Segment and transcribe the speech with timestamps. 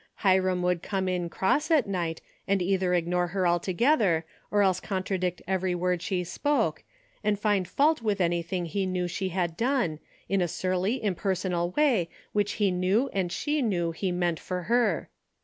[0.25, 5.43] Hiram would come in cross at night and either ignore her altogether, or else contradict
[5.47, 6.83] every word she spoke,
[7.23, 12.09] and find fault with anything he knew she had done, in a surly, impersonal way,
[12.33, 15.07] which he knew and she knew he meant for her.